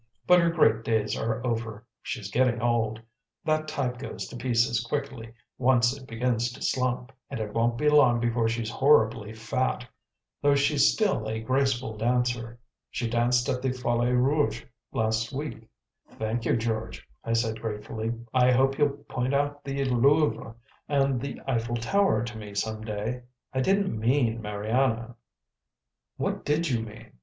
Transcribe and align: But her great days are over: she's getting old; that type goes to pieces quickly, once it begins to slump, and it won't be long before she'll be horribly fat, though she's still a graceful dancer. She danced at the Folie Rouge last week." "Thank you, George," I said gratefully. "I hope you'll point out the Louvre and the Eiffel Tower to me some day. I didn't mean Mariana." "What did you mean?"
But 0.25 0.39
her 0.39 0.49
great 0.49 0.83
days 0.83 1.15
are 1.15 1.45
over: 1.45 1.85
she's 2.01 2.31
getting 2.31 2.59
old; 2.59 2.99
that 3.45 3.67
type 3.67 3.99
goes 3.99 4.25
to 4.29 4.35
pieces 4.35 4.83
quickly, 4.83 5.31
once 5.59 5.95
it 5.95 6.07
begins 6.07 6.51
to 6.53 6.61
slump, 6.63 7.11
and 7.29 7.39
it 7.39 7.53
won't 7.53 7.77
be 7.77 7.87
long 7.87 8.19
before 8.19 8.49
she'll 8.49 8.63
be 8.63 8.69
horribly 8.71 9.31
fat, 9.31 9.85
though 10.41 10.55
she's 10.55 10.91
still 10.91 11.27
a 11.27 11.39
graceful 11.39 11.95
dancer. 11.97 12.57
She 12.89 13.07
danced 13.07 13.47
at 13.47 13.61
the 13.61 13.69
Folie 13.71 14.13
Rouge 14.13 14.63
last 14.91 15.31
week." 15.31 15.67
"Thank 16.17 16.45
you, 16.45 16.55
George," 16.57 17.07
I 17.23 17.33
said 17.33 17.61
gratefully. 17.61 18.11
"I 18.33 18.49
hope 18.49 18.79
you'll 18.79 18.97
point 19.07 19.35
out 19.35 19.63
the 19.63 19.85
Louvre 19.85 20.55
and 20.89 21.21
the 21.21 21.39
Eiffel 21.47 21.75
Tower 21.75 22.23
to 22.23 22.37
me 22.39 22.55
some 22.55 22.81
day. 22.81 23.21
I 23.53 23.61
didn't 23.61 23.99
mean 23.99 24.41
Mariana." 24.41 25.13
"What 26.17 26.43
did 26.43 26.71
you 26.71 26.79
mean?" 26.81 27.11